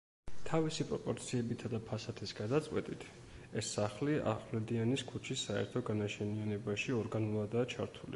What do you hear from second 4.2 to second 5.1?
ახვლედიანის